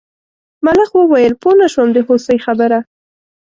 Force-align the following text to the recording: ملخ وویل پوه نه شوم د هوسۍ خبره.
ملخ 0.65 0.89
وویل 0.95 1.33
پوه 1.41 1.53
نه 1.61 1.67
شوم 1.73 1.89
د 1.93 1.97
هوسۍ 2.07 2.37
خبره. 2.45 2.79